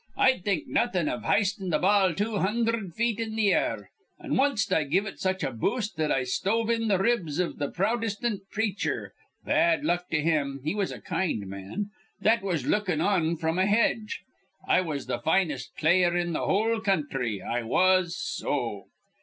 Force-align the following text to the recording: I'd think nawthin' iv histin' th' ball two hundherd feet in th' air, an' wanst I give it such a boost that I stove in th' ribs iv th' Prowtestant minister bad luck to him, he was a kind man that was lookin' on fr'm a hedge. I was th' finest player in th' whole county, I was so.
I'd 0.17 0.43
think 0.43 0.67
nawthin' 0.67 1.07
iv 1.07 1.23
histin' 1.25 1.69
th' 1.69 1.79
ball 1.79 2.15
two 2.15 2.39
hundherd 2.39 2.95
feet 2.95 3.19
in 3.19 3.35
th' 3.37 3.53
air, 3.53 3.91
an' 4.19 4.35
wanst 4.35 4.73
I 4.73 4.83
give 4.85 5.05
it 5.05 5.19
such 5.19 5.43
a 5.43 5.51
boost 5.51 5.95
that 5.97 6.11
I 6.11 6.23
stove 6.23 6.71
in 6.71 6.89
th' 6.89 6.99
ribs 6.99 7.37
iv 7.39 7.59
th' 7.59 7.71
Prowtestant 7.71 8.41
minister 8.57 9.13
bad 9.45 9.85
luck 9.85 10.09
to 10.09 10.19
him, 10.19 10.59
he 10.63 10.73
was 10.73 10.91
a 10.91 10.99
kind 10.99 11.45
man 11.45 11.91
that 12.19 12.41
was 12.41 12.65
lookin' 12.65 12.99
on 12.99 13.37
fr'm 13.37 13.59
a 13.59 13.67
hedge. 13.67 14.23
I 14.67 14.81
was 14.81 15.05
th' 15.05 15.23
finest 15.23 15.75
player 15.75 16.17
in 16.17 16.33
th' 16.33 16.37
whole 16.37 16.81
county, 16.81 17.43
I 17.43 17.61
was 17.61 18.17
so. 18.17 18.85